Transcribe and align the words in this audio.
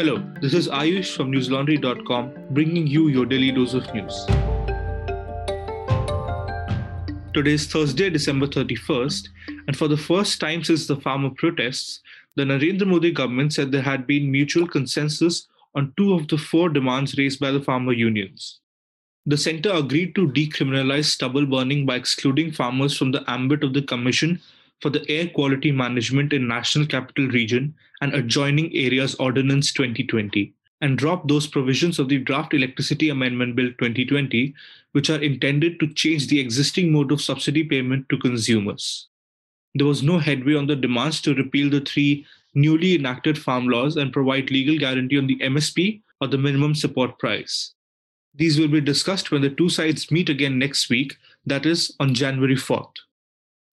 Hello, 0.00 0.16
this 0.40 0.54
is 0.54 0.66
Ayush 0.66 1.14
from 1.14 1.30
newslaundry.com 1.30 2.32
bringing 2.52 2.86
you 2.86 3.08
your 3.08 3.26
daily 3.26 3.52
dose 3.52 3.74
of 3.74 3.84
news. 3.92 4.24
Today 7.34 7.52
is 7.52 7.66
Thursday, 7.66 8.08
December 8.08 8.46
31st, 8.46 9.28
and 9.66 9.76
for 9.76 9.88
the 9.88 9.98
first 9.98 10.40
time 10.40 10.64
since 10.64 10.86
the 10.86 10.96
farmer 10.96 11.28
protests, 11.28 12.00
the 12.34 12.44
Narendra 12.44 12.86
Modi 12.86 13.10
government 13.10 13.52
said 13.52 13.70
there 13.70 13.82
had 13.82 14.06
been 14.06 14.32
mutual 14.32 14.66
consensus 14.66 15.48
on 15.74 15.92
two 15.98 16.14
of 16.14 16.26
the 16.28 16.38
four 16.38 16.70
demands 16.70 17.18
raised 17.18 17.38
by 17.38 17.50
the 17.50 17.60
farmer 17.60 17.92
unions. 17.92 18.60
The 19.26 19.36
centre 19.36 19.74
agreed 19.74 20.14
to 20.14 20.28
decriminalize 20.28 21.04
stubble 21.04 21.44
burning 21.44 21.84
by 21.84 21.96
excluding 21.96 22.52
farmers 22.52 22.96
from 22.96 23.12
the 23.12 23.22
ambit 23.30 23.62
of 23.62 23.74
the 23.74 23.82
Commission 23.82 24.40
for 24.80 24.90
the 24.90 25.08
Air 25.10 25.28
Quality 25.28 25.72
Management 25.72 26.32
in 26.32 26.48
National 26.48 26.86
Capital 26.86 27.28
Region 27.28 27.74
and 28.00 28.14
Adjoining 28.14 28.74
Areas 28.74 29.14
Ordinance 29.16 29.72
2020 29.72 30.54
and 30.80 30.96
drop 30.96 31.28
those 31.28 31.46
provisions 31.46 31.98
of 31.98 32.08
the 32.08 32.18
Draft 32.18 32.54
Electricity 32.54 33.10
Amendment 33.10 33.54
Bill 33.54 33.68
2020, 33.78 34.54
which 34.92 35.10
are 35.10 35.22
intended 35.22 35.78
to 35.78 35.92
change 35.92 36.28
the 36.28 36.40
existing 36.40 36.90
mode 36.92 37.12
of 37.12 37.20
subsidy 37.20 37.64
payment 37.64 38.08
to 38.08 38.18
consumers. 38.18 39.08
There 39.74 39.86
was 39.86 40.02
no 40.02 40.18
headway 40.18 40.54
on 40.54 40.66
the 40.66 40.76
demands 40.76 41.20
to 41.22 41.34
repeal 41.34 41.70
the 41.70 41.80
three 41.80 42.26
newly 42.54 42.96
enacted 42.96 43.38
farm 43.38 43.68
laws 43.68 43.96
and 43.96 44.12
provide 44.12 44.50
legal 44.50 44.78
guarantee 44.78 45.18
on 45.18 45.26
the 45.26 45.38
MSP 45.38 46.00
or 46.20 46.26
the 46.26 46.38
minimum 46.38 46.74
support 46.74 47.18
price. 47.18 47.74
These 48.34 48.58
will 48.58 48.68
be 48.68 48.80
discussed 48.80 49.30
when 49.30 49.42
the 49.42 49.50
two 49.50 49.68
sides 49.68 50.10
meet 50.10 50.28
again 50.28 50.58
next 50.58 50.88
week, 50.88 51.16
that 51.46 51.66
is, 51.66 51.94
on 52.00 52.14
January 52.14 52.56
4th. 52.56 52.92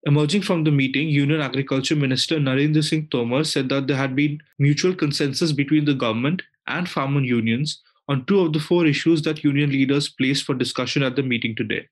Emerging 0.08 0.44
from 0.44 0.64
the 0.64 0.72
meeting, 0.72 1.10
Union 1.10 1.42
Agriculture 1.42 1.96
Minister 1.96 2.36
Narendra 2.38 2.84
Singh 2.84 3.08
Tomar 3.08 3.44
said 3.44 3.70
that 3.70 3.88
there 3.88 3.98
had 3.98 4.16
been 4.16 4.40
mutual 4.60 4.94
consensus 4.94 5.52
between 5.52 5.86
the 5.86 5.96
government 5.96 6.44
and 6.68 6.88
farmer 6.88 7.22
unions 7.22 7.82
on 8.08 8.24
two 8.26 8.40
of 8.40 8.54
the 8.54 8.60
four 8.60 8.86
issues 8.86 9.24
that 9.24 9.44
union 9.44 9.72
leaders 9.72 10.08
placed 10.08 10.44
for 10.44 10.54
discussion 10.54 11.02
at 11.02 11.16
the 11.16 11.24
meeting 11.24 11.56
today. 11.56 11.88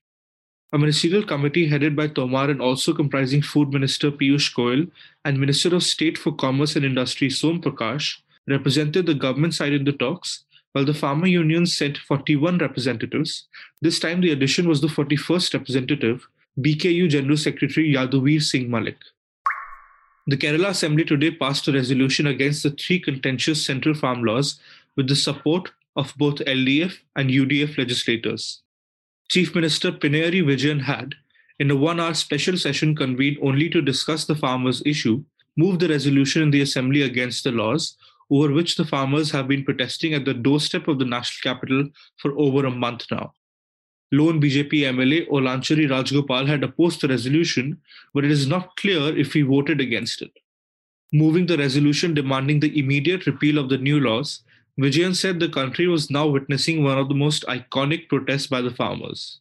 A 0.72 0.78
ministerial 0.78 1.24
committee 1.24 1.66
headed 1.66 1.96
by 1.96 2.06
Tomar 2.06 2.50
and 2.50 2.62
also 2.62 2.94
comprising 2.94 3.42
Food 3.42 3.72
Minister 3.72 4.12
Piyush 4.12 4.54
Goyal 4.54 4.88
and 5.24 5.40
Minister 5.40 5.74
of 5.74 5.82
State 5.82 6.16
for 6.16 6.32
Commerce 6.32 6.76
and 6.76 6.84
Industry 6.84 7.30
Som 7.30 7.60
Prakash 7.60 8.18
represented 8.48 9.06
the 9.06 9.14
government 9.14 9.54
side 9.54 9.72
in 9.72 9.84
the 9.84 9.92
talks, 9.92 10.44
while 10.70 10.84
the 10.84 10.94
farmer 10.94 11.26
unions 11.26 11.76
sent 11.76 11.98
41 11.98 12.58
representatives. 12.58 13.48
This 13.82 13.98
time 13.98 14.20
the 14.20 14.30
addition 14.30 14.68
was 14.68 14.80
the 14.80 14.86
41st 14.86 15.54
representative, 15.54 16.28
BKU 16.56 17.08
General 17.08 17.36
Secretary 17.36 17.92
Yaduvir 17.92 18.40
Singh 18.40 18.70
Malik. 18.70 18.98
The 20.28 20.36
Kerala 20.36 20.68
Assembly 20.68 21.04
today 21.04 21.32
passed 21.32 21.66
a 21.66 21.72
resolution 21.72 22.28
against 22.28 22.62
the 22.62 22.70
three 22.70 23.00
contentious 23.00 23.66
central 23.66 23.92
farm 23.92 24.22
laws 24.22 24.60
with 24.94 25.08
the 25.08 25.16
support 25.16 25.72
of 25.96 26.14
both 26.16 26.36
LDF 26.36 26.94
and 27.16 27.28
UDF 27.28 27.76
legislators. 27.76 28.62
Chief 29.28 29.52
Minister 29.52 29.90
Pinarayi 29.90 30.44
Vijayan 30.44 30.82
had, 30.82 31.16
in 31.58 31.72
a 31.72 31.76
one 31.76 31.98
hour 31.98 32.14
special 32.14 32.56
session 32.56 32.94
convened 32.94 33.38
only 33.42 33.68
to 33.70 33.82
discuss 33.82 34.24
the 34.24 34.36
farmers' 34.36 34.82
issue, 34.86 35.24
moved 35.56 35.80
the 35.80 35.88
resolution 35.88 36.40
in 36.40 36.52
the 36.52 36.62
Assembly 36.62 37.02
against 37.02 37.42
the 37.42 37.50
laws 37.50 37.96
over 38.30 38.52
which 38.52 38.76
the 38.76 38.84
farmers 38.84 39.32
have 39.32 39.48
been 39.48 39.64
protesting 39.64 40.14
at 40.14 40.24
the 40.24 40.34
doorstep 40.34 40.86
of 40.86 41.00
the 41.00 41.04
national 41.04 41.52
capital 41.52 41.88
for 42.18 42.38
over 42.38 42.64
a 42.66 42.70
month 42.70 43.06
now 43.10 43.34
lone 44.12 44.40
BJP 44.40 44.72
MLA 44.94 45.28
Olanchari 45.28 45.88
Rajgopal 45.88 46.46
had 46.46 46.62
opposed 46.62 47.00
the 47.00 47.08
resolution, 47.08 47.80
but 48.12 48.24
it 48.24 48.30
is 48.30 48.46
not 48.46 48.76
clear 48.76 49.16
if 49.16 49.32
he 49.32 49.42
voted 49.42 49.80
against 49.80 50.22
it. 50.22 50.32
Moving 51.12 51.46
the 51.46 51.58
resolution 51.58 52.14
demanding 52.14 52.60
the 52.60 52.78
immediate 52.78 53.26
repeal 53.26 53.58
of 53.58 53.68
the 53.68 53.78
new 53.78 54.00
laws, 54.00 54.42
Vijayan 54.80 55.14
said 55.14 55.38
the 55.38 55.48
country 55.48 55.86
was 55.86 56.10
now 56.10 56.26
witnessing 56.26 56.82
one 56.82 56.98
of 56.98 57.08
the 57.08 57.14
most 57.14 57.44
iconic 57.46 58.08
protests 58.08 58.48
by 58.48 58.60
the 58.60 58.70
farmers. 58.70 59.40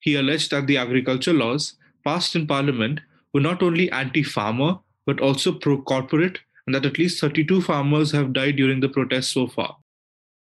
He 0.00 0.16
alleged 0.16 0.50
that 0.50 0.66
the 0.66 0.76
agriculture 0.76 1.32
laws 1.32 1.74
passed 2.04 2.34
in 2.34 2.46
parliament 2.46 3.00
were 3.32 3.40
not 3.40 3.62
only 3.62 3.90
anti 3.90 4.22
farmer 4.22 4.78
but 5.06 5.20
also 5.20 5.52
pro 5.52 5.80
corporate, 5.80 6.40
and 6.66 6.74
that 6.74 6.86
at 6.86 6.98
least 6.98 7.20
32 7.20 7.60
farmers 7.62 8.10
have 8.12 8.32
died 8.32 8.56
during 8.56 8.80
the 8.80 8.88
protests 8.88 9.28
so 9.28 9.46
far. 9.46 9.76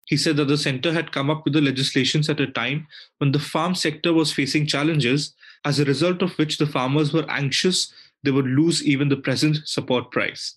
He 0.09 0.17
said 0.17 0.39
that 0.39 0.47
the 0.47 0.57
center 0.57 0.93
had 0.93 1.13
come 1.13 1.29
up 1.29 1.45
with 1.45 1.53
the 1.53 1.61
legislations 1.61 2.31
at 2.31 2.41
a 2.41 2.47
time 2.47 2.87
when 3.19 3.33
the 3.33 3.39
farm 3.39 3.75
sector 3.75 4.15
was 4.15 4.33
facing 4.33 4.67
challenges, 4.67 5.35
as 5.67 5.79
a 5.79 5.85
result 5.85 6.23
of 6.23 6.33
which 6.39 6.57
the 6.57 6.67
farmers 6.67 7.13
were 7.13 7.31
anxious 7.31 7.93
they 8.23 8.31
would 8.31 8.47
lose 8.47 8.83
even 8.85 9.09
the 9.09 9.17
present 9.17 9.69
support 9.69 10.11
price. 10.11 10.57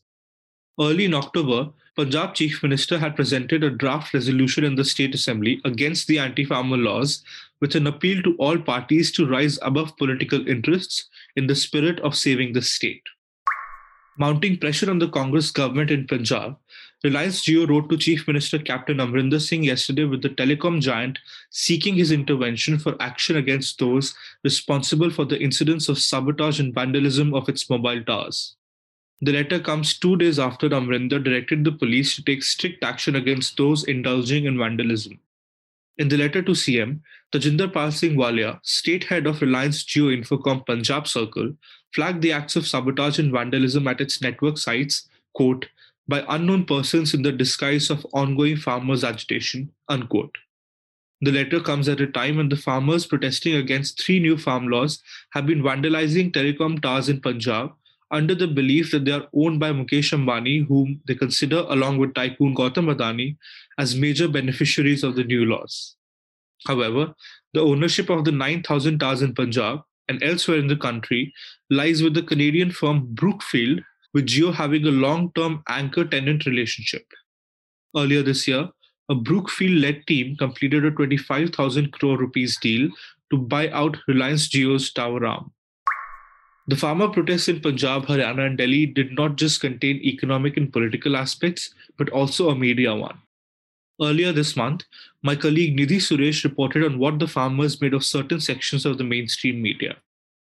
Early 0.79 1.05
in 1.05 1.13
October, 1.13 1.71
Punjab 1.97 2.33
Chief 2.33 2.63
Minister 2.63 2.97
had 2.97 3.17
presented 3.17 3.63
a 3.63 3.69
draft 3.69 4.13
resolution 4.13 4.63
in 4.63 4.75
the 4.75 4.85
State 4.85 5.13
Assembly 5.13 5.59
against 5.65 6.07
the 6.07 6.17
anti 6.17 6.45
farmer 6.45 6.77
laws 6.77 7.23
with 7.59 7.75
an 7.75 7.87
appeal 7.87 8.23
to 8.23 8.35
all 8.37 8.57
parties 8.57 9.11
to 9.11 9.27
rise 9.27 9.59
above 9.61 9.97
political 9.97 10.47
interests 10.47 11.09
in 11.35 11.47
the 11.47 11.55
spirit 11.55 11.99
of 11.99 12.15
saving 12.15 12.53
the 12.53 12.61
state. 12.61 13.03
Mounting 14.17 14.57
pressure 14.57 14.89
on 14.89 14.99
the 14.99 15.09
Congress 15.09 15.51
government 15.51 15.91
in 15.91 16.07
Punjab, 16.07 16.57
Reliance 17.03 17.41
Jio 17.41 17.67
wrote 17.67 17.89
to 17.89 17.97
Chief 17.97 18.27
Minister 18.27 18.59
Captain 18.59 18.97
Amrinder 18.97 19.41
Singh 19.41 19.63
yesterday 19.63 20.03
with 20.03 20.21
the 20.21 20.29
telecom 20.29 20.79
giant 20.79 21.17
seeking 21.49 21.95
his 21.95 22.11
intervention 22.11 22.77
for 22.77 22.95
action 22.99 23.37
against 23.37 23.79
those 23.79 24.13
responsible 24.43 25.09
for 25.09 25.25
the 25.25 25.39
incidents 25.41 25.89
of 25.89 25.97
sabotage 25.97 26.59
and 26.59 26.75
vandalism 26.75 27.33
of 27.33 27.49
its 27.49 27.67
mobile 27.71 28.03
towers. 28.03 28.55
The 29.19 29.33
letter 29.33 29.59
comes 29.59 29.97
two 29.97 30.15
days 30.15 30.37
after 30.37 30.69
Amrinder 30.69 31.23
directed 31.23 31.63
the 31.63 31.71
police 31.71 32.15
to 32.15 32.23
take 32.23 32.43
strict 32.43 32.83
action 32.83 33.15
against 33.15 33.57
those 33.57 33.83
indulging 33.85 34.45
in 34.45 34.59
vandalism. 34.59 35.19
In 35.97 36.07
the 36.07 36.17
letter 36.17 36.43
to 36.43 36.51
CM, 36.51 36.99
Tajinder 37.31 37.73
Pal 37.73 37.91
Singh 37.91 38.15
Walia, 38.15 38.59
state 38.61 39.05
head 39.05 39.25
of 39.25 39.41
Reliance 39.41 39.83
Jio 39.83 40.15
Infocom 40.15 40.65
Punjab 40.67 41.07
Circle, 41.07 41.55
flagged 41.95 42.21
the 42.21 42.31
acts 42.31 42.55
of 42.55 42.67
sabotage 42.67 43.17
and 43.17 43.31
vandalism 43.31 43.87
at 43.87 44.01
its 44.01 44.21
network 44.21 44.59
sites, 44.59 45.09
quote, 45.33 45.65
by 46.11 46.23
unknown 46.29 46.65
persons 46.65 47.15
in 47.15 47.23
the 47.23 47.31
disguise 47.31 47.89
of 47.89 48.05
ongoing 48.13 48.57
farmers' 48.57 49.03
agitation. 49.03 49.71
Unquote. 49.89 50.37
The 51.21 51.31
letter 51.31 51.59
comes 51.59 51.87
at 51.87 52.01
a 52.01 52.07
time 52.07 52.37
when 52.37 52.49
the 52.49 52.55
farmers 52.55 53.05
protesting 53.05 53.55
against 53.55 54.03
three 54.03 54.19
new 54.19 54.37
farm 54.37 54.67
laws 54.67 55.01
have 55.31 55.45
been 55.45 55.61
vandalizing 55.61 56.31
telecom 56.31 56.81
towers 56.81 57.09
in 57.09 57.21
Punjab 57.21 57.71
under 58.09 58.35
the 58.35 58.47
belief 58.47 58.91
that 58.91 59.05
they 59.05 59.11
are 59.11 59.27
owned 59.33 59.59
by 59.59 59.71
Mukesh 59.71 60.11
Ambani, 60.17 60.67
whom 60.67 60.99
they 61.07 61.15
consider, 61.15 61.65
along 61.69 61.97
with 61.97 62.13
tycoon 62.13 62.55
Gautam 62.55 62.93
Adani, 62.93 63.37
as 63.77 63.95
major 63.95 64.27
beneficiaries 64.27 65.03
of 65.03 65.15
the 65.15 65.23
new 65.23 65.45
laws. 65.45 65.95
However, 66.67 67.13
the 67.53 67.61
ownership 67.61 68.09
of 68.09 68.25
the 68.25 68.31
9,000 68.31 68.99
towers 68.99 69.21
in 69.21 69.33
Punjab 69.33 69.81
and 70.09 70.21
elsewhere 70.23 70.57
in 70.57 70.67
the 70.67 70.75
country 70.75 71.33
lies 71.69 72.03
with 72.03 72.13
the 72.13 72.23
Canadian 72.23 72.71
firm 72.71 73.07
Brookfield, 73.13 73.81
with 74.13 74.27
Jio 74.27 74.53
having 74.53 74.85
a 74.85 74.91
long 74.91 75.31
term 75.33 75.63
anchor 75.67 76.05
tenant 76.05 76.45
relationship. 76.45 77.05
Earlier 77.95 78.23
this 78.23 78.47
year, 78.47 78.69
a 79.09 79.15
Brookfield 79.15 79.81
led 79.81 80.07
team 80.07 80.35
completed 80.37 80.85
a 80.85 80.91
25,000 80.91 81.91
crore 81.91 82.17
rupees 82.17 82.57
deal 82.57 82.89
to 83.29 83.37
buy 83.37 83.69
out 83.69 83.97
Reliance 84.07 84.47
Jio's 84.47 84.91
tower 84.91 85.25
arm. 85.25 85.51
The 86.67 86.75
farmer 86.75 87.09
protests 87.09 87.49
in 87.49 87.59
Punjab, 87.59 88.05
Haryana, 88.05 88.45
and 88.45 88.57
Delhi 88.57 88.85
did 88.85 89.11
not 89.13 89.35
just 89.35 89.59
contain 89.59 89.97
economic 89.97 90.55
and 90.57 90.71
political 90.71 91.17
aspects, 91.17 91.73
but 91.97 92.09
also 92.09 92.49
a 92.49 92.55
media 92.55 92.95
one. 92.95 93.19
Earlier 94.01 94.31
this 94.31 94.55
month, 94.55 94.85
my 95.21 95.35
colleague 95.35 95.77
Nidhi 95.77 95.97
Suresh 95.97 96.43
reported 96.43 96.83
on 96.83 96.97
what 96.97 97.19
the 97.19 97.27
farmers 97.27 97.81
made 97.81 97.93
of 97.93 98.03
certain 98.03 98.39
sections 98.39 98.85
of 98.85 98.97
the 98.97 99.03
mainstream 99.03 99.61
media. 99.61 99.97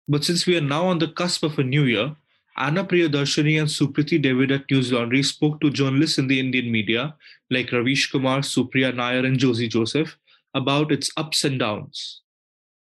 But 0.08 0.24
since 0.24 0.46
we 0.46 0.58
are 0.58 0.62
now 0.62 0.88
on 0.88 1.00
the 1.00 1.08
cusp 1.08 1.44
of 1.44 1.58
a 1.58 1.64
new 1.64 1.84
year, 1.84 2.16
Anna 2.58 2.84
Priyadarshini 2.84 3.60
and 3.60 3.70
Supriti 3.70 4.22
David 4.22 4.52
at 4.52 4.70
News 4.70 4.92
Laundry 4.92 5.24
spoke 5.24 5.62
to 5.62 5.70
journalists 5.70 6.18
in 6.18 6.28
the 6.28 6.40
Indian 6.40 6.72
media 6.72 7.16
like 7.50 7.72
Ravish 7.72 8.12
Kumar, 8.12 8.40
Supriya 8.40 8.94
Nair, 8.94 9.26
and 9.26 9.38
Josy 9.38 9.68
Joseph 9.68 10.18
about 10.54 10.92
its 10.92 11.12
ups 11.16 11.44
and 11.44 11.60
downs. 11.60 12.22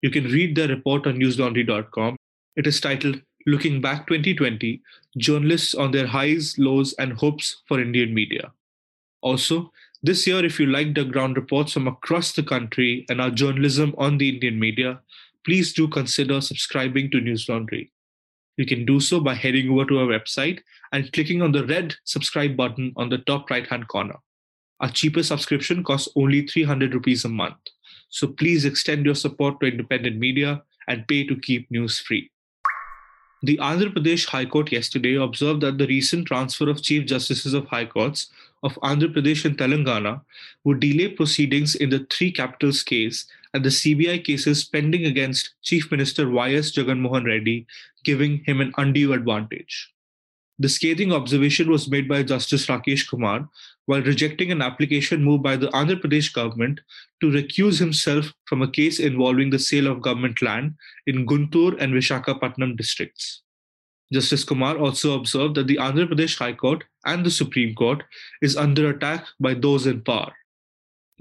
You 0.02 0.10
can 0.10 0.26
read 0.26 0.56
their 0.56 0.68
report 0.68 1.08
on 1.08 1.16
newslaundry.com. 1.16 2.18
It 2.56 2.68
is 2.68 2.82
titled 2.82 3.22
Looking 3.48 3.80
Back 3.80 4.08
2020 4.08 4.82
Journalists 5.18 5.74
on 5.74 5.92
Their 5.92 6.08
Highs, 6.08 6.58
Lows, 6.58 6.94
and 7.00 7.14
Hopes 7.14 7.62
for 7.68 7.80
Indian 7.80 8.14
Media. 8.14 8.52
Also, 9.22 9.72
this 10.04 10.28
year, 10.28 10.44
if 10.44 10.60
you 10.60 10.66
like 10.66 10.94
the 10.94 11.06
ground 11.06 11.38
reports 11.38 11.72
from 11.72 11.88
across 11.88 12.34
the 12.34 12.44
country 12.44 13.06
and 13.10 13.22
our 13.22 13.32
journalism 13.32 13.96
on 13.98 14.18
the 14.18 14.28
Indian 14.28 14.60
media, 14.60 15.00
please 15.46 15.72
do 15.72 15.88
consider 15.88 16.42
subscribing 16.42 17.10
to 17.12 17.22
News 17.22 17.48
Laundry. 17.48 17.93
You 18.58 18.66
can 18.66 18.86
do 18.86 19.00
so 19.00 19.20
by 19.20 19.34
heading 19.34 19.70
over 19.72 19.86
to 19.86 20.00
our 20.00 20.06
website 20.06 20.60
and 20.92 21.12
clicking 21.12 21.42
on 21.42 21.52
the 21.52 21.66
red 21.66 21.96
subscribe 22.04 22.56
button 22.56 22.94
on 22.96 23.10
the 23.10 23.18
top 23.20 23.50
right 23.50 23.66
hand 23.66 23.88
corner. 23.88 24.16
Our 24.80 24.90
cheapest 24.90 25.30
subscription 25.30 25.84
costs 25.84 26.10
only 26.16 26.46
300 26.46 26.94
rupees 26.94 27.26
a 27.26 27.30
month. 27.30 27.58
So 28.10 28.28
please 28.28 28.66
extend 28.66 29.06
your 29.06 29.16
support 29.16 29.60
to 29.60 29.68
independent 29.68 30.18
media 30.18 30.62
and 30.88 31.08
pay 31.08 31.26
to 31.26 31.36
keep 31.36 31.70
news 31.72 32.00
free. 32.00 32.30
The 33.42 33.58
Andhra 33.58 33.94
Pradesh 33.94 34.26
High 34.26 34.46
Court 34.46 34.72
yesterday 34.72 35.16
observed 35.16 35.62
that 35.62 35.78
the 35.78 35.88
recent 35.88 36.28
transfer 36.28 36.70
of 36.70 36.82
Chief 36.82 37.06
Justices 37.06 37.54
of 37.54 37.66
High 37.68 37.86
Courts 37.86 38.30
of 38.62 38.76
Andhra 38.76 39.14
Pradesh 39.14 39.46
and 39.46 39.58
Telangana 39.58 40.22
would 40.64 40.80
delay 40.80 41.10
proceedings 41.10 41.76
in 41.76 41.90
the 41.90 42.08
three 42.10 42.32
capitals 42.32 42.84
case 42.84 43.26
and 43.54 43.64
the 43.64 43.70
CBI 43.70 44.24
cases 44.24 44.64
pending 44.64 45.06
against 45.06 45.54
Chief 45.62 45.90
Minister 45.92 46.30
Y.S. 46.30 46.72
Jaganmohan 46.72 47.26
Reddy, 47.26 47.68
giving 48.04 48.44
him 48.46 48.62
an 48.62 48.74
undue 48.78 49.14
advantage. 49.14 49.94
The 50.60 50.70
scathing 50.70 51.12
observation 51.12 51.70
was 51.70 51.90
made 51.90 52.08
by 52.08 52.24
Justice 52.24 52.68
Rakesh 52.68 53.10
Kumar 53.10 53.50
while 53.86 54.02
rejecting 54.02 54.52
an 54.52 54.62
application 54.62 55.24
moved 55.24 55.44
by 55.44 55.58
the 55.58 55.68
Andhra 55.70 56.00
Pradesh 56.00 56.32
government 56.32 56.80
to 57.22 57.32
recuse 57.32 57.80
himself 57.80 58.32
from 58.46 58.62
a 58.62 58.70
case 58.70 59.00
involving 59.00 59.50
the 59.50 59.60
sale 59.60 59.88
of 59.88 60.02
government 60.02 60.42
land 60.42 60.76
in 61.08 61.26
Guntur 61.26 61.76
and 61.82 61.94
Vishakhapatnam 61.94 62.78
districts. 62.78 63.42
Justice 64.14 64.44
Kumar 64.44 64.78
also 64.78 65.16
observed 65.16 65.56
that 65.56 65.68
the 65.68 65.78
Andhra 65.78 66.08
Pradesh 66.08 66.38
High 66.38 66.54
Court 66.54 66.84
and 67.06 67.26
the 67.26 67.32
Supreme 67.32 67.74
Court 67.74 68.04
is 68.42 68.56
under 68.56 68.92
attack 68.92 69.26
by 69.40 69.56
those 69.56 69.88
in 69.88 70.02
power. 70.02 70.32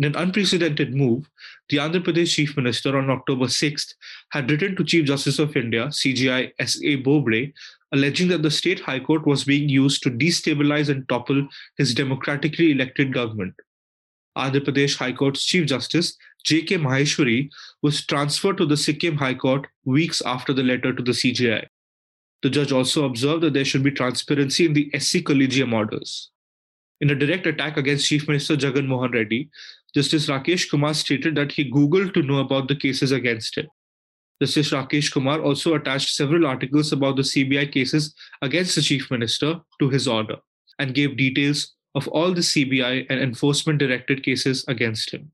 In 0.02 0.06
an 0.06 0.16
unprecedented 0.16 0.96
move, 0.96 1.30
the 1.68 1.76
Andhra 1.76 2.02
Pradesh 2.02 2.34
Chief 2.34 2.56
Minister 2.56 2.98
on 2.98 3.08
October 3.08 3.44
6th 3.44 3.94
had 4.30 4.50
written 4.50 4.74
to 4.74 4.82
Chief 4.82 5.04
Justice 5.04 5.38
of 5.38 5.56
India, 5.56 5.86
CJI 5.86 6.50
S.A. 6.58 6.96
Bobde, 6.96 7.52
alleging 7.92 8.26
that 8.26 8.42
the 8.42 8.50
state 8.50 8.80
high 8.80 8.98
court 8.98 9.24
was 9.28 9.44
being 9.44 9.68
used 9.68 10.02
to 10.02 10.10
destabilize 10.10 10.88
and 10.88 11.08
topple 11.08 11.46
his 11.76 11.94
democratically 11.94 12.72
elected 12.72 13.12
government. 13.12 13.54
Andhra 14.36 14.64
Pradesh 14.64 14.96
High 14.96 15.12
Court's 15.12 15.44
Chief 15.44 15.66
Justice 15.66 16.16
J.K. 16.42 16.78
Maheshwari 16.78 17.48
was 17.82 18.04
transferred 18.04 18.56
to 18.56 18.66
the 18.66 18.76
Sikkim 18.76 19.16
High 19.16 19.34
Court 19.34 19.68
weeks 19.84 20.20
after 20.22 20.52
the 20.52 20.64
letter 20.64 20.92
to 20.92 21.00
the 21.00 21.12
CJI. 21.12 21.64
The 22.42 22.50
judge 22.50 22.72
also 22.72 23.04
observed 23.04 23.44
that 23.44 23.52
there 23.52 23.64
should 23.64 23.84
be 23.84 23.92
transparency 23.92 24.66
in 24.66 24.72
the 24.72 24.90
SC 24.98 25.24
Collegium 25.24 25.72
orders. 25.72 26.32
In 27.00 27.10
a 27.10 27.16
direct 27.16 27.46
attack 27.46 27.76
against 27.76 28.06
Chief 28.06 28.28
Minister 28.28 28.56
Jagan 28.56 28.86
Mohan 28.86 29.10
Reddy, 29.10 29.50
Justice 29.94 30.26
Rakesh 30.26 30.70
Kumar 30.70 30.94
stated 30.94 31.34
that 31.34 31.52
he 31.52 31.70
Googled 31.70 32.14
to 32.14 32.22
know 32.22 32.38
about 32.38 32.68
the 32.68 32.76
cases 32.76 33.12
against 33.12 33.58
him. 33.58 33.66
Justice 34.40 34.70
Rakesh 34.70 35.12
Kumar 35.12 35.40
also 35.42 35.74
attached 35.74 36.14
several 36.14 36.46
articles 36.46 36.92
about 36.92 37.16
the 37.16 37.22
CBI 37.22 37.70
cases 37.70 38.14
against 38.40 38.74
the 38.74 38.82
Chief 38.82 39.10
Minister 39.10 39.60
to 39.80 39.88
his 39.90 40.08
order 40.08 40.36
and 40.78 40.94
gave 40.94 41.18
details 41.18 41.74
of 41.94 42.08
all 42.08 42.32
the 42.32 42.40
CBI 42.40 43.06
and 43.10 43.20
enforcement 43.20 43.78
directed 43.78 44.22
cases 44.22 44.64
against 44.66 45.10
him. 45.10 45.30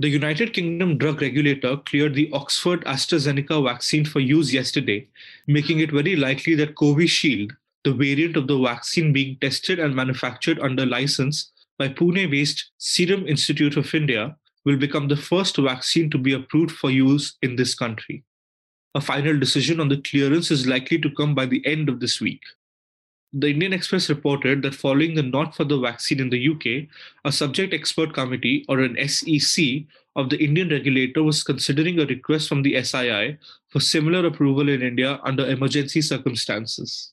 The 0.00 0.08
United 0.08 0.54
Kingdom 0.54 0.96
drug 0.96 1.20
regulator 1.20 1.76
cleared 1.76 2.14
the 2.14 2.30
Oxford 2.32 2.82
AstraZeneca 2.86 3.62
vaccine 3.62 4.06
for 4.06 4.20
use 4.20 4.52
yesterday, 4.52 5.06
making 5.46 5.80
it 5.80 5.92
very 5.92 6.16
likely 6.16 6.54
that 6.54 6.74
Covishield, 6.74 7.52
the 7.84 7.92
variant 7.92 8.36
of 8.36 8.46
the 8.46 8.58
vaccine 8.58 9.12
being 9.12 9.36
tested 9.40 9.78
and 9.78 9.94
manufactured 9.94 10.58
under 10.58 10.86
license 10.86 11.52
by 11.82 11.88
Pune 11.88 12.30
based 12.30 12.70
Serum 12.78 13.26
Institute 13.26 13.76
of 13.76 13.92
India, 13.92 14.36
will 14.64 14.76
become 14.76 15.08
the 15.08 15.16
first 15.16 15.56
vaccine 15.56 16.08
to 16.10 16.18
be 16.26 16.32
approved 16.32 16.70
for 16.70 16.92
use 16.92 17.36
in 17.42 17.56
this 17.56 17.74
country. 17.74 18.22
A 18.94 19.00
final 19.00 19.36
decision 19.36 19.80
on 19.80 19.88
the 19.88 20.00
clearance 20.08 20.52
is 20.52 20.64
likely 20.64 21.00
to 21.00 21.10
come 21.10 21.34
by 21.34 21.44
the 21.44 21.60
end 21.66 21.88
of 21.88 21.98
this 21.98 22.20
week. 22.20 22.42
The 23.32 23.50
Indian 23.50 23.72
Express 23.72 24.08
reported 24.08 24.62
that 24.62 24.76
following 24.76 25.16
the 25.16 25.24
not 25.24 25.56
for 25.56 25.64
the 25.64 25.80
vaccine 25.80 26.20
in 26.20 26.30
the 26.30 26.48
UK, 26.52 26.86
a 27.24 27.32
subject 27.32 27.74
expert 27.74 28.14
committee 28.14 28.64
or 28.68 28.78
an 28.78 28.96
SEC 29.08 29.64
of 30.14 30.30
the 30.30 30.38
Indian 30.38 30.68
regulator 30.68 31.24
was 31.24 31.42
considering 31.42 31.98
a 31.98 32.06
request 32.06 32.48
from 32.48 32.62
the 32.62 32.74
SII 32.74 33.38
for 33.70 33.80
similar 33.80 34.24
approval 34.24 34.68
in 34.68 34.82
India 34.82 35.18
under 35.24 35.48
emergency 35.48 36.00
circumstances. 36.00 37.12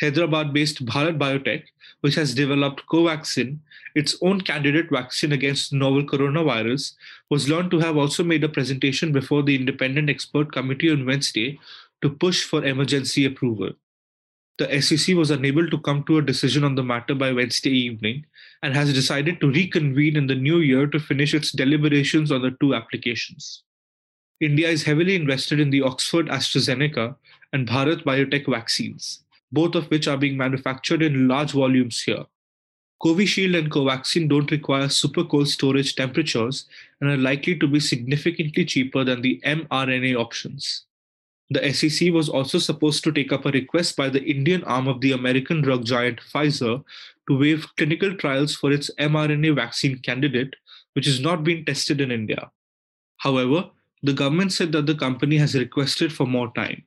Hyderabad 0.00 0.52
based 0.52 0.84
Bharat 0.86 1.18
Biotech, 1.18 1.64
which 2.00 2.14
has 2.14 2.34
developed 2.34 2.86
Covaxin, 2.86 3.58
its 3.94 4.16
own 4.22 4.40
candidate 4.40 4.90
vaccine 4.90 5.32
against 5.32 5.72
novel 5.72 6.04
coronavirus, 6.04 6.94
was 7.30 7.48
learned 7.48 7.70
to 7.72 7.80
have 7.80 7.96
also 7.96 8.22
made 8.22 8.44
a 8.44 8.48
presentation 8.48 9.10
before 9.10 9.42
the 9.42 9.56
independent 9.56 10.08
expert 10.08 10.52
committee 10.52 10.90
on 10.90 11.04
Wednesday 11.04 11.58
to 12.02 12.10
push 12.10 12.44
for 12.44 12.64
emergency 12.64 13.24
approval. 13.24 13.70
The 14.58 14.80
SEC 14.80 15.16
was 15.16 15.30
unable 15.30 15.68
to 15.68 15.78
come 15.78 16.04
to 16.04 16.18
a 16.18 16.22
decision 16.22 16.64
on 16.64 16.74
the 16.74 16.82
matter 16.82 17.14
by 17.14 17.32
Wednesday 17.32 17.70
evening 17.70 18.26
and 18.62 18.74
has 18.74 18.92
decided 18.92 19.40
to 19.40 19.50
reconvene 19.50 20.16
in 20.16 20.26
the 20.26 20.34
new 20.34 20.58
year 20.58 20.86
to 20.88 20.98
finish 20.98 21.34
its 21.34 21.52
deliberations 21.52 22.30
on 22.30 22.42
the 22.42 22.56
two 22.60 22.74
applications. 22.74 23.62
India 24.40 24.68
is 24.68 24.84
heavily 24.84 25.16
invested 25.16 25.58
in 25.58 25.70
the 25.70 25.82
Oxford 25.82 26.26
AstraZeneca 26.26 27.16
and 27.52 27.68
Bharat 27.68 28.04
Biotech 28.04 28.48
vaccines 28.48 29.24
both 29.52 29.74
of 29.74 29.86
which 29.90 30.08
are 30.08 30.16
being 30.16 30.36
manufactured 30.36 31.02
in 31.02 31.28
large 31.28 31.52
volumes 31.52 32.02
here. 32.02 32.24
Covishield 33.02 33.56
and 33.56 33.70
Covaxin 33.70 34.28
don't 34.28 34.50
require 34.50 34.88
super 34.88 35.22
cold 35.24 35.48
storage 35.48 35.94
temperatures 35.94 36.66
and 37.00 37.10
are 37.10 37.16
likely 37.16 37.56
to 37.56 37.68
be 37.68 37.78
significantly 37.78 38.64
cheaper 38.64 39.04
than 39.04 39.22
the 39.22 39.40
mRNA 39.44 40.16
options. 40.16 40.84
The 41.50 41.72
SEC 41.72 42.12
was 42.12 42.28
also 42.28 42.58
supposed 42.58 43.04
to 43.04 43.12
take 43.12 43.32
up 43.32 43.46
a 43.46 43.50
request 43.50 43.96
by 43.96 44.10
the 44.10 44.22
Indian 44.22 44.64
arm 44.64 44.86
of 44.86 45.00
the 45.00 45.12
American 45.12 45.62
drug 45.62 45.86
giant 45.86 46.20
Pfizer 46.20 46.84
to 47.28 47.38
waive 47.38 47.66
clinical 47.76 48.14
trials 48.16 48.54
for 48.54 48.72
its 48.72 48.90
mRNA 48.98 49.54
vaccine 49.54 49.98
candidate, 50.00 50.56
which 50.92 51.06
has 51.06 51.20
not 51.20 51.44
been 51.44 51.64
tested 51.64 52.00
in 52.00 52.10
India. 52.10 52.50
However, 53.18 53.70
the 54.02 54.12
government 54.12 54.52
said 54.52 54.72
that 54.72 54.86
the 54.86 54.94
company 54.94 55.36
has 55.38 55.54
requested 55.54 56.12
for 56.12 56.26
more 56.26 56.52
time. 56.54 56.82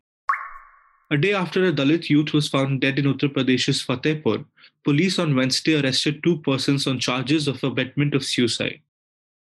A 1.13 1.17
day 1.17 1.33
after 1.33 1.65
a 1.65 1.73
Dalit 1.73 2.09
youth 2.09 2.31
was 2.31 2.47
found 2.47 2.79
dead 2.79 2.97
in 2.97 3.03
Uttar 3.03 3.33
Pradesh's 3.33 3.83
Fatehpur, 3.83 4.45
police 4.85 5.19
on 5.19 5.35
Wednesday 5.35 5.77
arrested 5.77 6.23
two 6.23 6.37
persons 6.37 6.87
on 6.87 6.99
charges 6.99 7.49
of 7.49 7.61
abetment 7.65 8.15
of 8.15 8.23
suicide. 8.23 8.79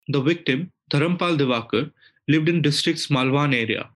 The 0.07 0.21
victim, 0.21 0.71
Dharampal 0.91 1.39
Divakar, 1.39 1.91
lived 2.27 2.49
in 2.49 2.61
district's 2.61 3.07
Malwan 3.07 3.55
area. 3.55 3.89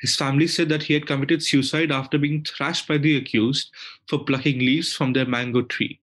His 0.00 0.16
family 0.16 0.46
said 0.46 0.70
that 0.70 0.84
he 0.84 0.94
had 0.94 1.06
committed 1.06 1.42
suicide 1.42 1.92
after 1.92 2.16
being 2.16 2.44
thrashed 2.44 2.88
by 2.88 2.96
the 2.96 3.18
accused 3.18 3.70
for 4.08 4.24
plucking 4.24 4.60
leaves 4.60 4.94
from 4.94 5.12
their 5.12 5.26
mango 5.26 5.60
tree. 5.60 6.00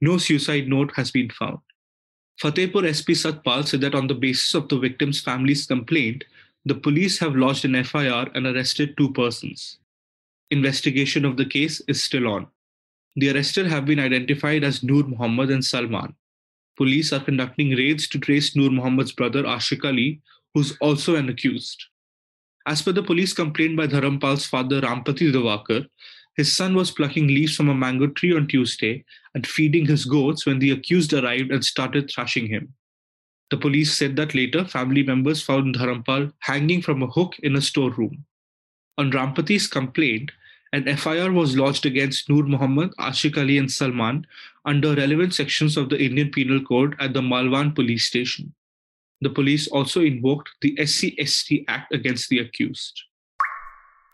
No 0.00 0.18
suicide 0.18 0.68
note 0.68 0.92
has 0.94 1.10
been 1.10 1.30
found. 1.30 1.58
Fatehpur 2.40 2.94
SP 2.94 3.18
Satpal 3.18 3.66
said 3.66 3.80
that 3.80 3.96
on 3.96 4.06
the 4.06 4.14
basis 4.14 4.54
of 4.54 4.68
the 4.68 4.78
victim's 4.78 5.20
family's 5.20 5.66
complaint, 5.66 6.22
the 6.64 6.76
police 6.76 7.18
have 7.18 7.34
lodged 7.34 7.64
an 7.64 7.82
FIR 7.82 8.30
and 8.36 8.46
arrested 8.46 8.96
two 8.96 9.12
persons. 9.12 9.78
Investigation 10.50 11.24
of 11.24 11.36
the 11.36 11.46
case 11.46 11.80
is 11.88 12.02
still 12.02 12.28
on. 12.28 12.46
The 13.16 13.30
arrested 13.30 13.66
have 13.66 13.86
been 13.86 13.98
identified 13.98 14.64
as 14.64 14.82
Noor 14.82 15.04
Muhammad 15.04 15.50
and 15.50 15.64
Salman. 15.64 16.14
Police 16.76 17.12
are 17.12 17.24
conducting 17.24 17.70
raids 17.70 18.08
to 18.08 18.18
trace 18.18 18.56
Noor 18.56 18.70
Muhammad's 18.70 19.12
brother 19.12 19.44
Ashik 19.44 19.84
Ali, 19.84 20.20
who's 20.52 20.76
also 20.80 21.14
an 21.16 21.28
accused. 21.28 21.84
As 22.66 22.82
per 22.82 22.92
the 22.92 23.02
police 23.02 23.32
complaint 23.32 23.76
by 23.76 23.86
Dharampal's 23.86 24.46
father 24.46 24.80
Rampati 24.80 25.32
Divakar, 25.32 25.86
his 26.36 26.54
son 26.54 26.74
was 26.74 26.90
plucking 26.90 27.28
leaves 27.28 27.54
from 27.54 27.68
a 27.68 27.74
mango 27.74 28.08
tree 28.08 28.34
on 28.34 28.48
Tuesday 28.48 29.04
and 29.34 29.46
feeding 29.46 29.86
his 29.86 30.04
goats 30.04 30.46
when 30.46 30.58
the 30.58 30.72
accused 30.72 31.12
arrived 31.12 31.52
and 31.52 31.64
started 31.64 32.10
thrashing 32.10 32.46
him. 32.46 32.74
The 33.50 33.56
police 33.56 33.96
said 33.96 34.16
that 34.16 34.34
later 34.34 34.64
family 34.64 35.04
members 35.04 35.42
found 35.42 35.76
Dharampal 35.76 36.32
hanging 36.40 36.82
from 36.82 37.02
a 37.02 37.06
hook 37.06 37.36
in 37.42 37.54
a 37.54 37.60
storeroom. 37.60 38.24
On 38.96 39.10
Rampati's 39.10 39.66
complaint, 39.66 40.30
an 40.72 40.96
FIR 40.96 41.32
was 41.32 41.56
lodged 41.56 41.86
against 41.86 42.28
Noor 42.28 42.44
Muhammad, 42.44 42.92
Ashik 42.98 43.36
Ali, 43.36 43.58
and 43.58 43.70
Salman 43.70 44.26
under 44.64 44.94
relevant 44.94 45.34
sections 45.34 45.76
of 45.76 45.88
the 45.88 46.00
Indian 46.00 46.30
Penal 46.30 46.60
Code 46.64 46.96
at 47.00 47.12
the 47.12 47.20
Malwan 47.20 47.74
police 47.74 48.06
station. 48.06 48.52
The 49.20 49.30
police 49.30 49.68
also 49.68 50.00
invoked 50.00 50.50
the 50.60 50.76
SCST 50.76 51.64
Act 51.68 51.94
against 51.94 52.28
the 52.28 52.38
accused. 52.38 53.02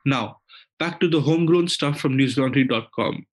Now, 0.05 0.41
back 0.79 1.01
to 1.01 1.09
the 1.09 1.21
homegrown 1.21 1.69
stuff 1.69 2.01
from 2.01 2.17
newslaundry.com. 2.17 3.27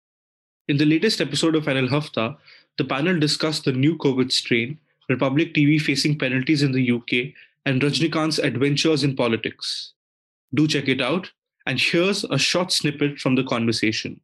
In 0.68 0.77
the 0.77 0.86
latest 0.86 1.22
episode 1.22 1.56
of 1.56 1.66
NL 1.66 1.89
Hafta, 1.89 2.38
the 2.77 2.86
panel 2.86 3.20
discussed 3.20 3.66
the 3.66 3.72
new 3.72 3.98
COVID 3.98 4.32
strain, 4.32 4.80
Republic 5.10 5.54
TV 5.54 5.80
facing 5.80 6.18
penalties 6.18 6.62
in 6.62 6.74
the 6.74 6.92
UK, 6.92 7.34
and 7.66 7.82
Rajnikant's 7.82 8.39
adventures 8.39 9.04
in 9.04 9.16
politics. 9.16 9.94
Do 10.54 10.68
check 10.68 10.88
it 10.88 11.01
out 11.01 11.32
and 11.68 11.80
here's 11.80 12.24
a 12.24 12.38
short 12.38 12.72
snippet 12.72 13.20
from 13.20 13.36
the 13.36 13.44
conversation. 13.44 14.22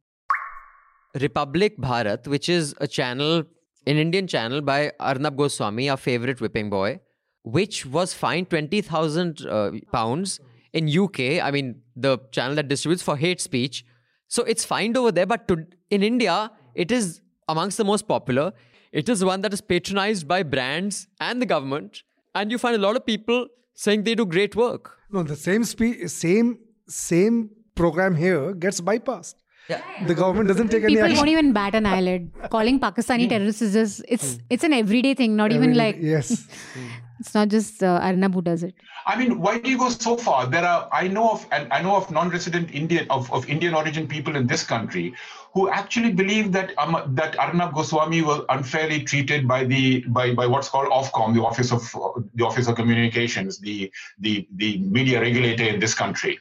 Republic 1.20 1.76
Bharat, 1.78 2.26
which 2.26 2.48
is 2.48 2.74
a 2.80 2.88
channel, 2.88 3.44
an 3.86 3.96
Indian 3.98 4.26
channel 4.26 4.62
by 4.62 4.92
Arnab 4.98 5.36
Goswami, 5.36 5.90
our 5.90 5.98
favorite 5.98 6.40
whipping 6.40 6.70
boy, 6.70 7.00
which 7.42 7.84
was 7.84 8.14
fined 8.14 8.48
20,000 8.48 9.46
uh, 9.46 9.70
pounds 9.92 10.40
in 10.72 10.88
UK. 10.88 11.42
I 11.42 11.50
mean, 11.50 11.82
the 11.94 12.18
channel 12.32 12.56
that 12.56 12.68
distributes 12.68 13.02
for 13.02 13.16
hate 13.16 13.42
speech. 13.42 13.84
So 14.26 14.42
it's 14.44 14.64
fined 14.64 14.96
over 14.96 15.12
there, 15.12 15.26
but 15.26 15.46
to, 15.48 15.66
in 15.90 16.02
India, 16.02 16.50
it 16.74 16.90
is 16.90 17.20
amongst 17.46 17.76
the 17.76 17.84
most 17.84 18.08
popular. 18.08 18.52
It 18.90 19.08
is 19.10 19.22
one 19.22 19.42
that 19.42 19.52
is 19.52 19.60
patronized 19.60 20.26
by 20.26 20.42
brands 20.42 21.08
and 21.20 21.42
the 21.42 21.46
government. 21.46 22.02
And 22.34 22.50
you 22.50 22.56
find 22.56 22.74
a 22.74 22.78
lot 22.78 22.96
of 22.96 23.04
people 23.04 23.48
saying 23.74 24.04
they 24.04 24.14
do 24.14 24.24
great 24.24 24.56
work. 24.56 24.96
No, 25.12 25.22
the 25.22 25.36
same 25.36 25.62
spe- 25.64 26.06
same 26.06 26.58
same 26.88 27.50
program 27.74 28.14
here 28.14 28.52
gets 28.52 28.80
bypassed. 28.80 29.34
Yeah. 29.68 29.80
The 30.06 30.14
government 30.14 30.48
doesn't 30.48 30.68
take 30.68 30.84
any 30.84 30.98
action. 30.98 31.08
People 31.08 31.16
won't 31.16 31.30
even 31.30 31.52
bat 31.52 31.74
an 31.74 31.86
eyelid. 31.86 32.30
Calling 32.50 32.78
Pakistani 32.78 33.28
terrorists 33.28 33.62
is 33.62 33.72
just 33.72 34.04
it's 34.08 34.38
it's 34.50 34.62
an 34.62 34.74
everyday 34.74 35.14
thing. 35.14 35.36
Not 35.36 35.52
I 35.52 35.56
even 35.56 35.74
like 35.74 35.96
yes. 36.00 36.46
it's 37.20 37.34
not 37.34 37.48
just 37.48 37.82
uh, 37.82 37.98
Arnab 38.02 38.34
who 38.34 38.42
does 38.42 38.62
it. 38.62 38.74
I 39.06 39.16
mean, 39.16 39.40
why 39.40 39.58
do 39.58 39.70
you 39.70 39.78
go 39.78 39.88
so 39.88 40.16
far? 40.18 40.46
There 40.46 40.64
are 40.64 40.88
I 40.92 41.08
know 41.08 41.30
of 41.30 41.46
and 41.50 41.72
I 41.72 41.80
know 41.80 41.96
of 41.96 42.10
non-resident 42.10 42.74
Indian 42.74 43.06
of, 43.08 43.32
of 43.32 43.48
Indian 43.48 43.74
origin 43.74 44.06
people 44.06 44.36
in 44.36 44.46
this 44.46 44.64
country 44.64 45.14
who 45.54 45.70
actually 45.70 46.12
believe 46.12 46.50
that 46.50 46.72
um, 46.78 47.14
that 47.14 47.38
Arnab 47.38 47.74
Goswami 47.74 48.22
was 48.22 48.44
unfairly 48.48 49.02
treated 49.04 49.46
by 49.46 49.64
the 49.64 50.00
by, 50.08 50.34
by 50.34 50.46
what's 50.46 50.68
called 50.68 50.88
Ofcom, 50.88 51.32
the 51.32 51.42
Office 51.42 51.70
of 51.72 51.82
uh, 51.94 52.20
the 52.34 52.44
Office 52.44 52.66
of 52.66 52.74
Communications, 52.74 53.58
the 53.58 53.90
the 54.18 54.46
the 54.56 54.78
media 54.78 55.20
regulator 55.20 55.64
in 55.64 55.78
this 55.78 55.94
country. 55.94 56.38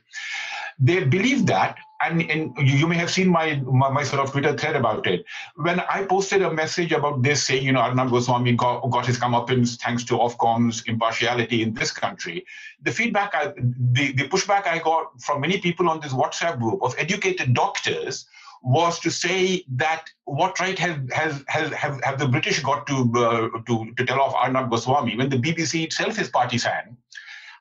They 0.80 1.04
believe 1.04 1.46
that, 1.46 1.78
and, 2.02 2.24
and 2.32 2.58
you, 2.58 2.76
you 2.78 2.88
may 2.88 2.96
have 2.96 3.12
seen 3.12 3.30
my, 3.30 3.58
my 3.58 3.92
my 3.92 4.04
sort 4.04 4.20
of 4.24 4.32
Twitter 4.32 4.58
thread 4.58 4.76
about 4.76 5.06
it. 5.06 5.24
When 5.58 5.80
I 5.82 6.06
posted 6.06 6.42
a 6.42 6.52
message 6.52 6.92
about 6.92 7.22
this, 7.22 7.44
saying 7.44 7.64
you 7.64 7.72
know 7.72 7.82
Arnab 7.82 8.10
Goswami 8.10 8.54
got, 8.54 8.80
got 8.90 9.06
his 9.06 9.20
comeuppance 9.20 9.80
thanks 9.80 10.04
to 10.06 10.16
Ofcom's 10.16 10.82
impartiality 10.88 11.62
in 11.62 11.76
this 11.76 11.92
country, 11.92 12.48
the 12.82 12.92
feedback, 12.92 13.36
I, 13.36 13.54
the 14.00 14.14
the 14.14 14.28
pushback 14.28 14.66
I 14.66 14.80
got 14.80 15.22
from 15.22 15.42
many 15.42 15.60
people 15.60 15.88
on 15.88 16.00
this 16.00 16.14
WhatsApp 16.14 16.60
group 16.60 16.82
of 16.82 16.96
educated 16.98 17.54
doctors 17.54 18.26
was 18.64 19.00
to 19.02 19.12
say 19.12 19.64
that 19.76 20.06
what 20.24 20.60
right 20.60 20.80
has 20.80 20.98
has 21.12 21.44
has 21.48 21.72
have, 21.74 22.02
have 22.04 22.18
the 22.18 22.28
British 22.28 22.62
got 22.62 22.88
to 22.88 23.12
uh, 23.18 23.60
to 23.68 23.94
to 23.98 24.06
tell 24.06 24.22
off 24.22 24.34
Arnab 24.34 24.72
Goswami 24.72 25.18
when 25.18 25.30
the 25.30 25.38
BBC 25.38 25.84
itself 25.84 26.18
is 26.18 26.30
partisan 26.30 26.98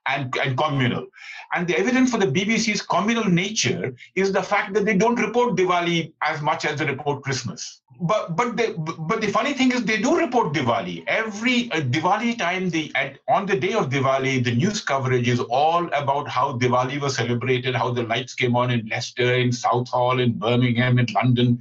and, 0.07 0.35
and 0.43 0.57
communal. 0.57 1.07
And 1.55 1.67
the 1.67 1.79
evidence 1.79 2.11
for 2.11 2.19
the 2.19 2.27
BBC's 2.27 2.83
communal 2.83 3.25
nature 3.25 3.95
is 4.15 4.33
the 4.33 4.43
fact 4.43 4.75
that 4.75 4.85
they 4.85 4.97
don't 4.97 5.21
report 5.21 5.57
Diwali 5.57 6.13
as 6.23 6.41
much 6.41 6.65
as 6.65 6.79
they 6.79 6.87
report 6.87 7.23
Christmas. 7.23 7.82
But 8.05 8.35
but 8.37 8.57
they, 8.57 8.73
but 8.77 9.21
the 9.21 9.29
funny 9.29 9.53
thing 9.55 9.71
is 9.71 9.85
they 9.85 9.99
do 9.99 10.19
report 10.19 10.53
Diwali 10.53 11.05
every 11.07 11.71
uh, 11.71 11.83
Diwali 11.83 12.37
time. 12.37 12.69
The 12.69 12.91
at, 12.97 13.19
on 13.29 13.47
the 13.47 13.57
day 13.57 13.75
of 13.75 13.91
Diwali, 13.91 14.43
the 14.43 14.55
news 14.55 14.81
coverage 14.81 15.29
is 15.29 15.39
all 15.39 15.87
about 15.95 16.27
how 16.29 16.59
Diwali 16.59 17.01
was 17.01 17.15
celebrated, 17.17 17.77
how 17.77 17.93
the 17.93 18.03
lights 18.03 18.35
came 18.35 18.57
on 18.57 18.73
in 18.73 18.89
Leicester, 18.89 19.35
in 19.35 19.53
Southall, 19.53 20.19
in 20.19 20.33
Birmingham, 20.39 20.99
in 20.99 21.07
London 21.15 21.61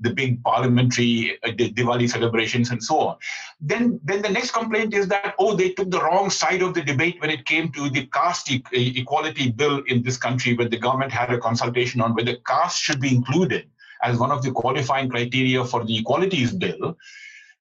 the 0.00 0.10
big 0.12 0.42
parliamentary 0.44 1.38
uh, 1.42 1.48
Diwali 1.48 2.10
celebrations 2.10 2.70
and 2.70 2.82
so 2.82 2.98
on. 2.98 3.16
Then, 3.60 3.98
then 4.04 4.20
the 4.20 4.28
next 4.28 4.50
complaint 4.50 4.92
is 4.92 5.08
that 5.08 5.34
oh, 5.38 5.54
they 5.54 5.70
took 5.70 5.90
the 5.90 6.02
wrong 6.02 6.28
side 6.28 6.60
of 6.60 6.74
the 6.74 6.82
debate 6.82 7.18
when 7.20 7.30
it 7.30 7.46
came 7.46 7.72
to 7.72 7.88
the 7.88 8.06
caste 8.08 8.50
e- 8.50 8.62
equality 8.72 9.50
bill 9.50 9.82
in 9.86 10.02
this 10.02 10.18
country, 10.18 10.54
where 10.54 10.68
the 10.68 10.76
government 10.76 11.12
had 11.12 11.32
a 11.32 11.38
consultation 11.38 12.02
on 12.02 12.14
whether 12.14 12.36
caste 12.46 12.78
should 12.78 13.00
be 13.00 13.14
included 13.14 13.70
as 14.06 14.18
one 14.18 14.32
of 14.32 14.42
the 14.42 14.52
qualifying 14.52 15.08
criteria 15.08 15.64
for 15.64 15.84
the 15.84 15.96
equalities 15.98 16.52
bill. 16.52 16.96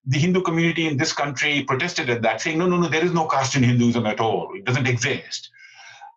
The 0.08 0.20
Hindu 0.20 0.42
community 0.42 0.88
in 0.88 0.98
this 0.98 1.14
country 1.14 1.64
protested 1.64 2.10
at 2.10 2.22
that, 2.22 2.40
saying, 2.42 2.60
no, 2.60 2.68
no, 2.68 2.78
no, 2.78 2.88
there 2.88 3.04
is 3.04 3.12
no 3.12 3.26
caste 3.28 3.56
in 3.56 3.64
Hinduism 3.64 4.06
at 4.06 4.20
all. 4.20 4.52
It 4.56 4.64
doesn't 4.64 4.88
exist 4.88 5.50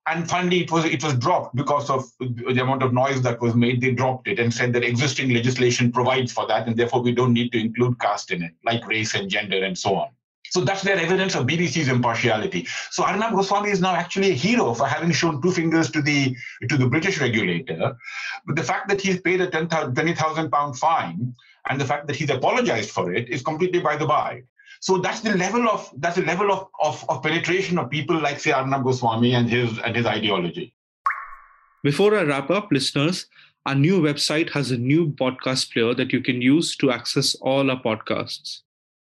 and 0.09 0.29
finally 0.29 0.61
it 0.61 0.71
was 0.71 0.85
it 0.85 1.03
was 1.05 1.15
dropped 1.15 1.55
because 1.55 1.91
of 1.91 2.05
the 2.21 2.61
amount 2.61 2.83
of 2.83 2.93
noise 2.93 3.21
that 3.23 3.41
was 3.41 3.55
made 3.55 3.81
they 3.81 3.93
dropped 3.93 4.29
it 4.29 4.39
and 4.39 4.53
said 4.53 4.73
that 4.73 4.85
existing 4.85 5.31
legislation 5.31 5.93
provides 5.93 6.33
for 6.33 6.47
that 6.47 6.67
and 6.67 6.77
therefore 6.77 7.03
we 7.03 7.13
don't 7.13 7.33
need 7.33 7.53
to 7.53 7.61
include 7.61 7.99
caste 8.01 8.31
in 8.31 8.43
it 8.43 8.53
like 8.65 8.87
race 8.87 9.15
and 9.15 9.29
gender 9.29 9.63
and 9.65 9.77
so 9.77 9.95
on 9.97 10.09
so 10.51 10.61
that's 10.61 10.83
their 10.83 10.99
evidence 10.99 11.35
of 11.35 11.47
bbc's 11.47 11.89
impartiality 11.89 12.67
so 12.91 13.05
arnab 13.05 13.33
goswami 13.35 13.71
is 13.71 13.81
now 13.81 13.95
actually 13.95 14.31
a 14.31 14.35
hero 14.35 14.75
for 14.75 14.87
having 14.87 15.11
shown 15.13 15.41
two 15.43 15.51
fingers 15.51 15.91
to 15.91 16.03
the 16.03 16.35
to 16.69 16.77
the 16.77 16.87
british 16.87 17.21
regulator 17.21 17.97
but 18.47 18.57
the 18.57 18.63
fact 18.63 18.89
that 18.89 19.01
he's 19.01 19.21
paid 19.21 19.41
a 19.41 19.51
20000 19.51 20.51
pound 20.51 20.79
fine 20.79 21.35
and 21.69 21.81
the 21.81 21.85
fact 21.85 22.07
that 22.07 22.17
he's 22.17 22.31
apologized 22.31 22.91
for 22.91 23.13
it 23.13 23.29
is 23.29 23.43
completely 23.43 23.81
by 23.81 23.97
the 23.97 24.07
by 24.07 24.43
so 24.81 24.99
that's 24.99 25.21
the 25.21 25.37
level 25.37 25.69
of 25.69 25.91
that's 25.97 26.17
the 26.17 26.23
level 26.23 26.53
of, 26.53 26.69
of, 26.81 27.05
of 27.09 27.23
penetration 27.23 27.79
of 27.79 27.91
people 27.91 28.21
like 28.21 28.39
say 28.39 28.53
Arnab 28.53 28.85
Goswami 28.85 29.35
and 29.35 29.51
his 29.51 29.79
and 29.79 29.97
his 29.97 30.07
ideology. 30.07 30.75
Before 31.83 32.17
I 32.17 32.23
wrap 32.23 32.51
up, 32.51 32.71
listeners, 32.71 33.27
our 33.67 33.75
new 33.75 34.01
website 34.01 34.51
has 34.51 34.71
a 34.71 34.79
new 34.79 35.11
podcast 35.13 35.73
player 35.73 35.95
that 35.95 36.13
you 36.13 36.21
can 36.21 36.41
use 36.41 36.77
to 36.77 36.91
access 36.91 37.35
all 37.37 37.71
our 37.71 37.81
podcasts. 37.83 38.61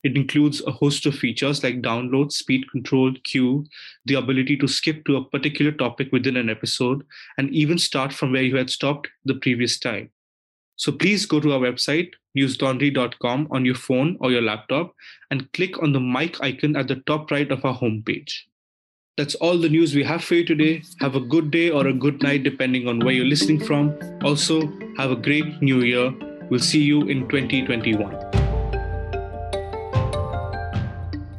It 0.03 0.15
includes 0.15 0.61
a 0.65 0.71
host 0.71 1.05
of 1.05 1.15
features 1.15 1.63
like 1.63 1.81
download, 1.81 2.31
speed 2.31 2.69
control, 2.71 3.13
queue, 3.23 3.65
the 4.05 4.15
ability 4.15 4.57
to 4.57 4.67
skip 4.67 5.05
to 5.05 5.17
a 5.17 5.25
particular 5.25 5.71
topic 5.71 6.11
within 6.11 6.37
an 6.37 6.49
episode, 6.49 7.05
and 7.37 7.49
even 7.51 7.77
start 7.77 8.11
from 8.11 8.31
where 8.31 8.41
you 8.41 8.55
had 8.55 8.69
stopped 8.69 9.09
the 9.25 9.35
previous 9.35 9.77
time. 9.77 10.09
So 10.75 10.91
please 10.91 11.27
go 11.27 11.39
to 11.39 11.53
our 11.53 11.59
website, 11.59 12.13
newslaundry.com, 12.35 13.49
on 13.51 13.65
your 13.65 13.75
phone 13.75 14.17
or 14.19 14.31
your 14.31 14.41
laptop 14.41 14.95
and 15.29 15.51
click 15.53 15.81
on 15.83 15.93
the 15.93 15.99
mic 15.99 16.41
icon 16.41 16.75
at 16.75 16.87
the 16.87 16.95
top 17.05 17.29
right 17.29 17.51
of 17.51 17.63
our 17.63 17.77
homepage. 17.77 18.33
That's 19.17 19.35
all 19.35 19.57
the 19.59 19.69
news 19.69 19.93
we 19.93 20.03
have 20.03 20.23
for 20.23 20.35
you 20.35 20.45
today. 20.45 20.81
Have 21.01 21.15
a 21.15 21.19
good 21.19 21.51
day 21.51 21.69
or 21.69 21.85
a 21.85 21.93
good 21.93 22.23
night, 22.23 22.41
depending 22.41 22.87
on 22.87 22.99
where 22.99 23.13
you're 23.13 23.25
listening 23.25 23.59
from. 23.59 23.93
Also, 24.23 24.61
have 24.97 25.11
a 25.11 25.15
great 25.15 25.61
new 25.61 25.81
year. 25.81 26.11
We'll 26.49 26.59
see 26.59 26.81
you 26.81 27.03
in 27.03 27.27
2021. 27.29 28.40